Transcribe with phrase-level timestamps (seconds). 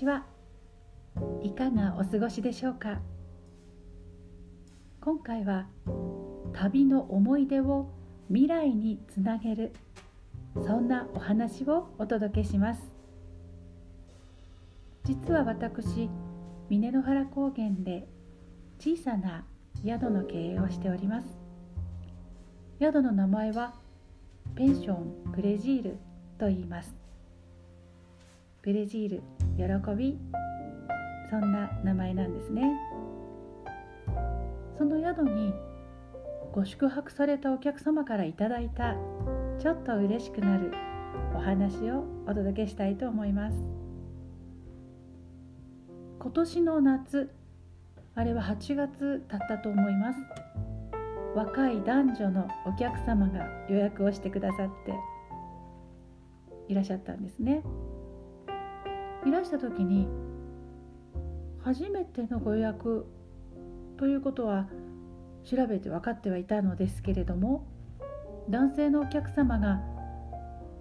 [0.00, 0.24] ちは
[1.42, 3.02] いかがお過ごしでしょうか？
[5.02, 5.66] 今回は
[6.54, 7.90] 旅の思い出を
[8.28, 9.74] 未来につなげる
[10.54, 12.80] そんなお話をお届けします。
[15.04, 16.08] 実は私
[16.70, 18.08] 峰の原高原で
[18.78, 19.44] 小さな
[19.84, 21.26] 宿の経営をしております。
[22.80, 23.74] 宿の名前は
[24.54, 25.98] ペンションプレジール
[26.38, 26.99] と言います。
[28.62, 29.22] プレジール
[29.56, 30.18] 喜び。
[31.30, 32.70] そんな名前なんですね。
[34.76, 35.54] その宿に
[36.52, 38.96] ご宿泊されたお客様からいただいた
[39.58, 40.72] ちょっと嬉しくなる
[41.34, 43.56] お話をお届けしたいと思います。
[46.18, 47.30] 今年の夏
[48.14, 50.18] あれは8月だったと思います。
[51.34, 54.94] 若い男女のお客様が予約をしてくださって
[56.68, 57.62] いらっしゃったんですね。
[59.26, 60.08] いらした時に
[61.62, 63.06] 初めてのご予約
[63.98, 64.66] ということは
[65.44, 67.66] 調べて分かってはいたのですけれども
[68.48, 69.80] 男性のお客様が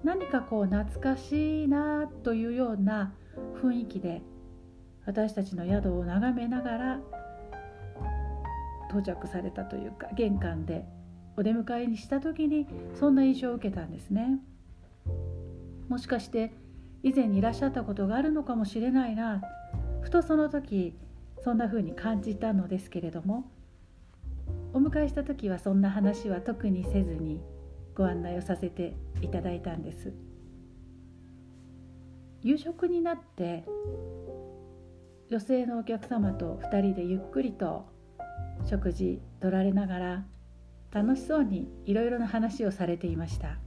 [0.04, 3.14] 何かこう懐かしいなというような
[3.62, 4.22] 雰囲気で
[5.06, 7.00] 私たちの宿を眺めながら
[8.90, 10.86] 到着されたというか玄関で
[11.38, 14.40] お出迎えにした時にそんな印象を受けたんですね。
[15.88, 16.54] もしかして
[17.04, 19.42] 以前にいらっしゃったことがあるのかもしれないな。
[20.02, 20.98] ふとその時
[21.44, 23.50] そんな風に感じたのですけれども。
[24.72, 27.42] お迎えした時はそんな話は特にせずに
[27.96, 30.14] ご案内をさせていただいたんです。
[32.42, 33.66] 夕食になって
[35.30, 37.86] 女性のお客様と2人でゆっくりと
[38.66, 40.26] 食事取られながら
[40.92, 43.58] 楽しそうにいろいろな話をされていました。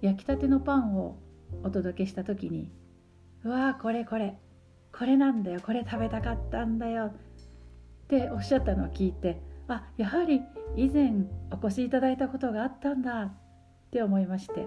[0.00, 1.18] 焼きたてのパンを
[1.62, 2.70] お届けした時に
[3.44, 4.38] 「うわーこれこれ
[4.92, 7.12] これなんだよこれ食べたかったんだよ」っ
[8.08, 10.42] ておっしゃったのを聞いてあやはり
[10.76, 11.12] 以前
[11.50, 13.32] お越しいただいたことがあったんだっ
[13.90, 14.66] て思いまして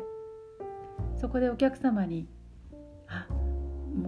[1.16, 2.28] そこでお客様に
[3.08, 3.28] 「あ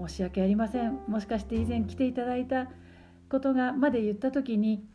[0.07, 1.00] 申し訳ありません。
[1.07, 2.69] もしかして以前来ていただいた
[3.29, 4.88] ことが」まで言った時に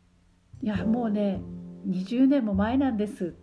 [0.62, 1.40] 「いやもうね
[1.86, 3.34] 20年も前なんです」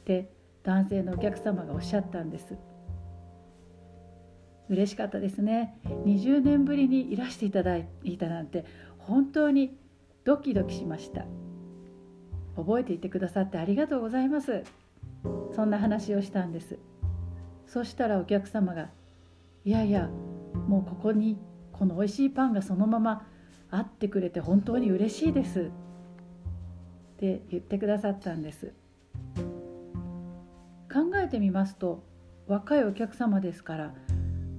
[0.00, 0.32] って
[0.62, 2.56] 男性のお客様がおっしゃったんです。
[4.68, 5.78] 嬉しかったですね。
[6.04, 7.86] 20年ぶりにいらしていただい
[8.18, 8.64] たなんて
[8.98, 9.76] 本当に
[10.24, 11.24] ドキドキしました。
[12.56, 14.62] 覚えていてくださってありがとうございます。
[15.54, 16.78] そんな話をしたんです。
[17.66, 18.90] そしたらお客様が
[19.64, 20.08] 「いやいや
[20.68, 21.38] もうここに
[21.72, 23.26] この美味しいパンがそのまま
[23.70, 25.60] あってくれて本当に嬉しいです」
[27.16, 28.72] って言ってくださったんです。
[30.92, 32.02] 考えてみますと
[32.46, 33.94] 若いお客様ですから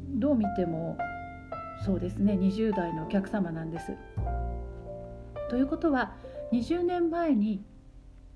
[0.09, 0.97] どう見ても
[1.85, 3.93] そうですね20代のお客様なんです。
[5.49, 6.13] ということは
[6.53, 7.63] 20年前に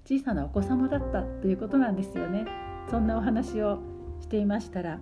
[0.06, 2.46] 小さなお子様だったということなんですよね。
[2.90, 3.80] そんなお話を
[4.22, 5.00] していましたら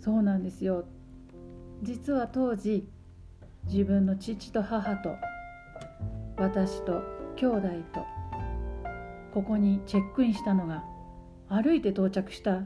[0.00, 0.84] そうなんですよ
[1.82, 2.88] 実は当時
[3.64, 5.16] 自分の父と母と
[6.38, 7.02] 私と
[7.36, 8.04] 兄弟と
[9.34, 10.84] ここにチェックインしたのが
[11.48, 12.62] 歩いて到着した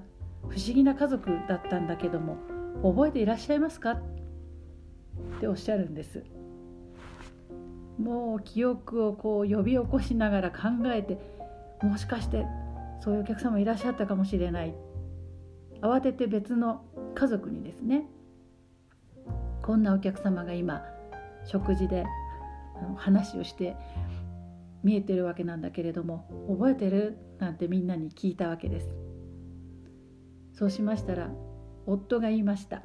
[0.49, 2.39] 不思議な家族だったんだけども
[2.83, 3.93] 覚えていらっしゃいますか？
[3.93, 4.01] っ
[5.41, 6.25] ておっしゃるんです。
[7.99, 11.19] もう記憶をこう呼び起こしながら考えて
[11.83, 12.47] もしかして
[13.01, 14.75] そういうお客様いらっしゃったかもしれない。
[15.83, 18.07] 慌てて別の家族にですね
[19.63, 20.83] こんなお客様が今
[21.45, 22.05] 食事で
[22.97, 23.77] 話をして
[24.83, 27.19] 見えてるわけなんだけれども覚えてる？
[27.39, 28.95] なんてみんなに聞いたわけです。
[30.53, 31.31] そうしましたら
[31.87, 32.83] 夫が言いました。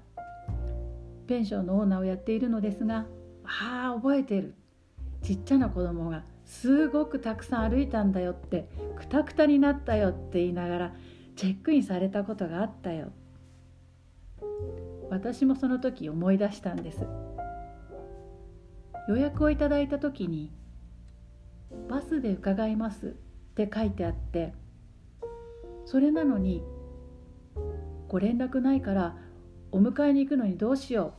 [1.27, 3.05] ペンションのオーナーをやっているのですが
[3.43, 4.53] ああ覚えてる。
[5.21, 10.95] ちっちゃな子供がすごくたくさん歩いたんだよってくたくたになったよって言いながら
[11.35, 13.11] チェックインされたことがあったよ。
[15.09, 17.07] 私もその時思い出したんです。
[19.07, 20.51] 予約をいただいた時に
[22.15, 23.07] 「バスで伺います」
[23.51, 24.53] って書いてあって
[25.85, 26.63] それなのに
[28.07, 29.17] 「ご連絡ないから
[29.71, 31.13] お迎えに行くのにどうしよ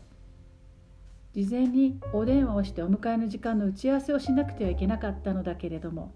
[1.34, 6.14] う」事前にお電話をしてお迎えの時間の打ち合わせをしなくてはいけなかったのだけれども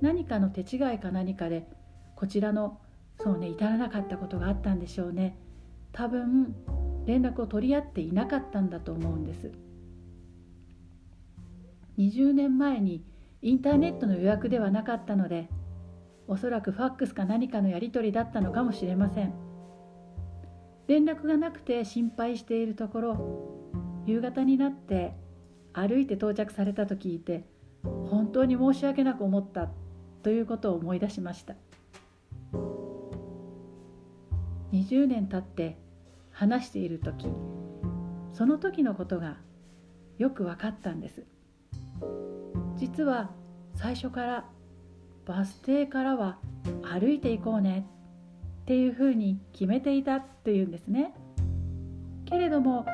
[0.00, 1.68] 何かの手違いか何かで
[2.16, 2.80] こちらの
[3.18, 5.36] そうね至らなかったことがあったんでしょうね。
[5.92, 6.54] 多分
[7.04, 9.52] 連絡を取り合っていなかったんだと思うんです。
[11.98, 13.04] 20年前に
[13.42, 15.48] インターネットの予約ではなかったので
[16.28, 19.34] おそらくファックスか何かのやり取りだったのかもしれません。
[20.86, 25.14] 連絡がなくて心配しているところ夕方になって
[25.72, 27.44] 歩いて到着されたと聞いて
[27.82, 29.70] 本当に申し訳なく思った
[30.22, 31.54] ということを思い出しました。
[34.72, 35.78] 20年経って
[36.30, 37.26] 話している時
[38.32, 39.38] その時のことが
[40.18, 41.24] よく分かったんです。
[42.80, 43.30] 実は
[43.74, 44.44] 最初から
[45.26, 46.38] バス停からは
[46.82, 47.86] 歩いていこうね
[48.62, 51.12] っていうふうに決めていたっていうんですね。
[52.24, 52.86] けれども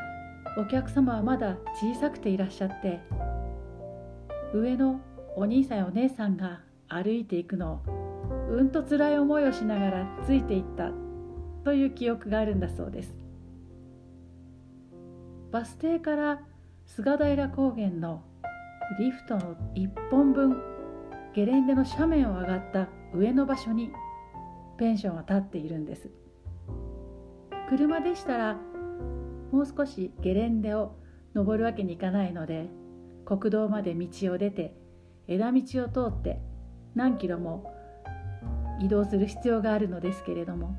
[0.59, 2.99] お客様はまだ小さくていらっしゃって
[4.53, 5.01] 上の
[5.37, 7.83] お兄さんやお姉さんが歩いていくのを
[8.51, 10.91] うんと辛い思いをしながらついていった
[11.65, 13.15] という記憶があるんだそうです。
[15.53, 16.41] バス停から
[16.87, 18.25] 菅平高原の
[18.99, 20.63] リフトの1本分
[21.35, 23.91] ゲレンデの斜面を上がった上の場所に
[24.79, 26.11] ペンションは建っているんです。
[27.69, 28.55] 車でしたら
[29.53, 30.97] もう少しゲレンデを
[31.35, 32.69] 登るわけにいかないので
[33.25, 34.75] 国道まで道を出て
[35.27, 36.41] 枝道を通って
[36.95, 37.73] 何キロも
[38.81, 40.79] 移動する必要があるのですけれども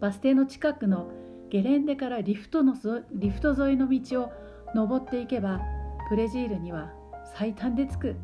[0.00, 1.10] バス停の近くの
[1.50, 2.74] ゲレンデからリフトの
[3.12, 4.32] リフト沿いの道を
[4.74, 5.60] 登っていけば
[6.08, 6.92] プレジールには
[7.34, 8.16] 最短で着く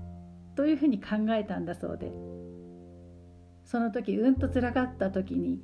[0.55, 2.13] というふうに考えたんだそうで。
[3.65, 5.61] その時うんとつらかった時に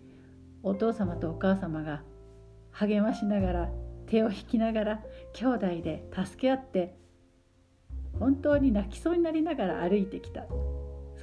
[0.63, 2.03] お父様とお母様が
[2.71, 3.71] 励ましながら
[4.07, 5.03] 手を引きながら
[5.35, 6.97] 兄弟で助け合って
[8.19, 10.47] 本当に泣きそうになりながら歩いてきた。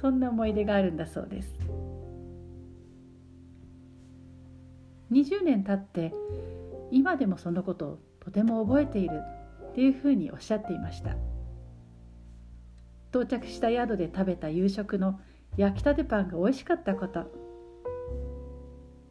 [0.00, 1.58] そんな思い出があるんだそうです。
[5.10, 6.14] 20年経って
[6.90, 9.22] 今でもそのことをとても覚えている。
[9.76, 11.16] っていうふうにおっしゃっていました。
[13.10, 15.20] 到着した宿で食べた夕食の
[15.58, 17.30] 焼きたてパンが美味しかったこと。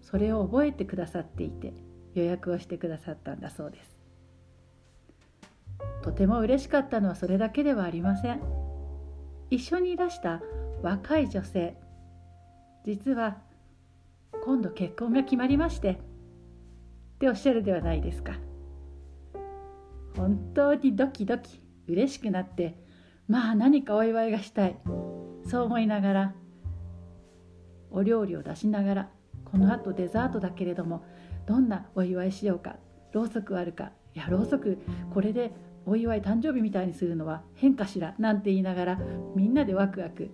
[0.02, 1.76] それを覚えてくださっていて
[2.16, 3.96] 予約をしてくださったんだそうです。
[6.02, 8.42] とても嬉しかったのはそれだけではありません。
[9.52, 10.42] 一緒にいらした
[10.82, 11.78] 若い女性。
[12.84, 13.38] 実は
[14.44, 15.92] 今度結婚が決まりまして。
[15.92, 15.98] っ
[17.20, 18.34] ておっしゃるではないですか。
[20.16, 22.78] 本当にドキドキ嬉しくなって
[23.28, 24.78] まあ何かお祝いがしたい。
[25.48, 26.36] そう思いながら
[27.92, 29.10] お料理を出しながら
[29.46, 31.04] このあとデザートだけれども
[31.46, 32.78] どんなお祝いしようか
[33.14, 33.92] ろうそくあるか。
[34.16, 34.80] いやろうそく
[35.14, 35.52] これで
[35.86, 39.00] お祝い誕生日みたいにするのは変かしらなんて言いながら
[39.36, 40.32] みんなでワクワク。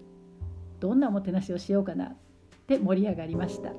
[0.80, 2.16] どんなおもてなしをしようかなっ
[2.68, 3.72] て盛り上がりました。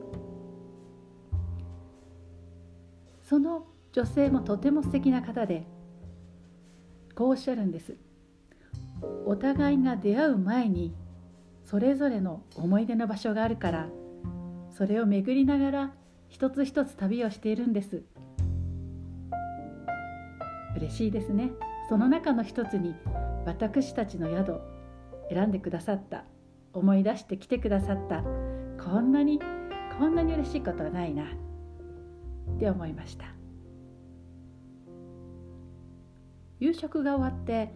[3.23, 5.67] その女性もとても素敵な方で
[7.15, 7.97] こうおっしゃるんです。
[9.27, 10.95] お互いが出会う前に
[11.65, 13.89] それぞれの思い出の場所があるから
[14.71, 15.93] それを巡りながら
[16.29, 18.03] 一つ一つ旅をしているんです。
[20.77, 21.53] 嬉しいですね。
[21.89, 22.95] その中の一つに
[23.45, 24.61] 私たちの宿
[25.29, 26.25] 選んでくださった
[26.73, 28.23] 思い出して来てくださった
[28.83, 29.41] こんなに
[29.99, 31.27] こんなに嬉しいことはないなっ
[32.59, 33.32] て思いました。
[36.63, 37.75] 夕食が終わって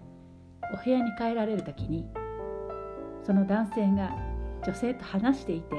[0.73, 2.07] お部屋に帰られる時に
[3.25, 4.17] その男性が
[4.65, 5.75] 女性と話していて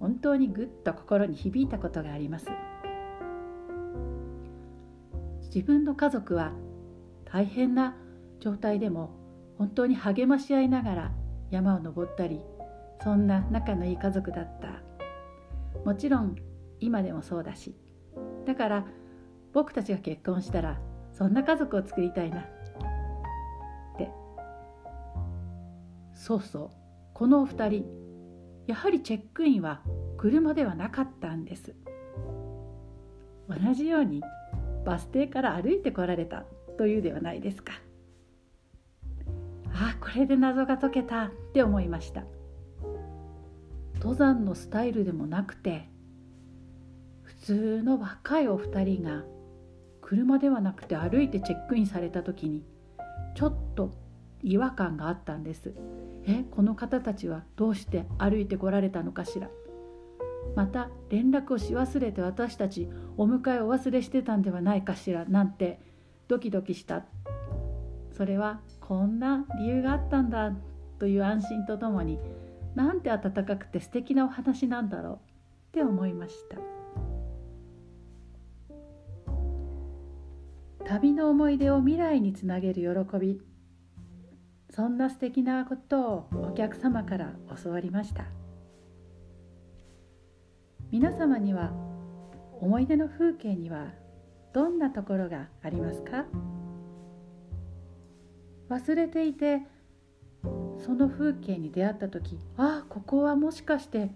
[0.00, 2.46] 本当にぐっと心に響いたことがあります。
[5.54, 6.50] 自分の家族は
[7.24, 7.94] 大変な
[8.40, 9.14] 状態でも
[9.56, 11.12] 本当に励まし合いながら
[11.52, 12.40] 山を登ったり
[13.04, 14.82] そんな仲のいい家族だった。
[15.84, 16.34] もちろん
[16.80, 17.76] 今でもそうだし。
[18.46, 18.86] だから
[19.52, 20.80] 僕たちが結婚したら
[21.12, 22.40] そんな家族を作りたいな。
[22.40, 22.44] っ
[23.96, 24.10] て。
[26.14, 26.70] そうそう。
[27.14, 27.84] このお二人
[28.66, 29.82] やはりチェックインは
[30.16, 31.74] 車ではなかったんです。
[33.48, 34.22] 同じように
[34.84, 36.44] バス停から歩いてこられた
[36.78, 37.72] というではないですか。
[39.74, 42.24] ああこれで謎が解けたって思いました。
[43.96, 45.88] 登山のスタイルでもなくて
[47.22, 49.24] 普通の若いお二人が
[50.02, 52.62] 車ではなくて歩いてチェックインされた時に
[53.34, 53.94] ちょっと
[54.42, 55.72] 違和感があったんです。
[56.26, 59.48] えこの方たちはどうして歩いてこられたのかしら。
[60.56, 65.80] また連絡をし忘れて私たちお迎えを忘れしてたんではないかしらなんて
[66.28, 67.04] ドキドキした。
[68.10, 70.52] それはこんな理由があったんだ
[70.98, 72.18] という安心とともに
[72.74, 75.18] なんて温かくて素敵なお話なんだろうっ
[75.72, 76.81] て思いました。
[80.92, 83.40] 旅の思い出を未来につなげる喜び。
[84.68, 87.32] そんな素敵なことをお客様から
[87.64, 88.26] 教わりました。
[90.90, 91.72] 皆様には
[92.60, 93.86] 思い出の風景には
[94.52, 96.26] どんなところがありますか？
[98.68, 99.62] 忘れていて
[100.76, 104.10] その風景に出会った時ああここはもしかして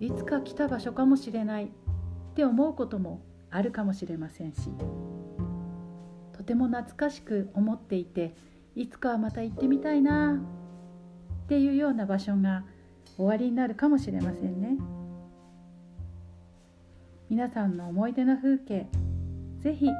[0.00, 1.68] いつか来た場所かもしれないっ
[2.34, 4.68] て思うこともあるかもしれませんし。
[6.48, 8.34] ても懐かしく思っていて
[8.74, 10.40] いつかはまた行ってみたいな
[11.44, 12.64] っていうような場所が
[13.16, 14.78] 終わりになるかもしれませんね。
[17.28, 18.86] 皆さんの思い出の風景
[19.60, 19.90] ぜひ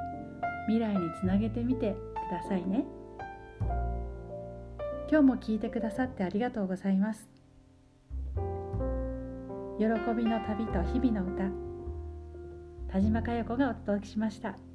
[0.69, 1.95] 未来につなげてみて
[2.31, 2.87] くださいね。
[5.11, 7.29] 今日も聞いてくださってありがとうございます。
[9.79, 9.85] 喜
[10.17, 11.51] びの旅と日々の歌
[12.91, 14.68] 田島佳代子がお届けしました。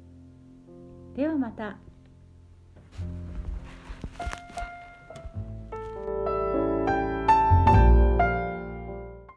[1.14, 1.78] ではまた。